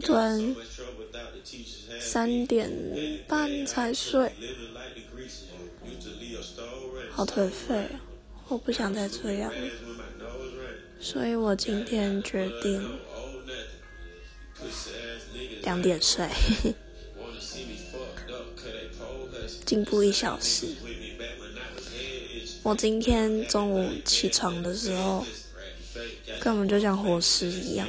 [0.00, 0.56] 昨天
[2.00, 2.70] 三点
[3.28, 4.30] 半才睡，
[7.10, 7.86] 好颓废，
[8.48, 9.52] 我不想再这样，
[11.00, 12.98] 所以我今天决定
[15.62, 16.28] 两点睡，
[19.64, 20.66] 进步一小时。
[22.64, 25.26] 我今天中午起床的时候，
[26.40, 27.86] 根本就像活尸一样。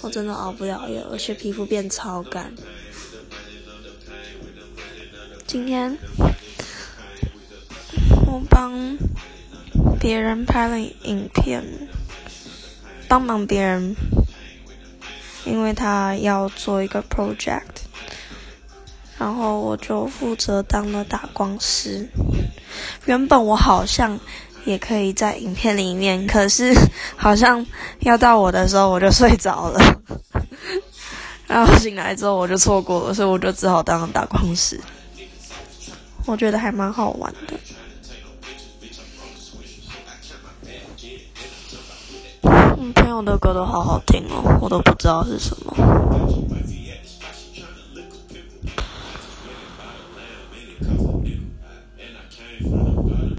[0.00, 2.54] 我真的熬不了夜，而且皮肤变超干。
[5.46, 5.98] 今天
[8.26, 8.96] 我帮
[10.00, 11.62] 别人拍了影片，
[13.08, 13.94] 帮忙别人，
[15.44, 17.84] 因为他要做一个 project，
[19.18, 22.08] 然后我就负责当了打光师。
[23.06, 24.18] 原本我好像。
[24.64, 26.72] 也可以在影片里面，可是
[27.18, 27.66] 好像
[28.02, 29.80] 要到我的时候我就睡着了，
[31.48, 34.80] 然后醒来之后我就错过了，所以我就只好当打光师。
[36.26, 37.58] 我觉得还蛮好玩的。
[42.94, 45.74] 朋友的歌都好好听哦，我都不知道是什么。